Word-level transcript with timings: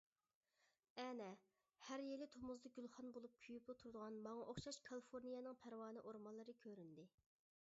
ئەنە، 1.01 1.25
ھەر 1.89 2.03
يىلى 2.05 2.27
تومۇزدا 2.35 2.71
گۈلخان 2.77 3.11
بولۇپ 3.17 3.35
كۆيۈپلا 3.43 3.75
تۇرىدىغان 3.83 4.17
ماڭا 4.29 4.47
ئوخشاش 4.53 4.81
كالىفورنىيەنىڭ 4.89 5.61
پەرۋانە 5.67 6.05
ئورمانلىرى 6.07 6.57
كۆرۈندى. 6.65 7.07